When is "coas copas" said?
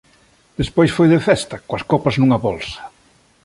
1.67-2.15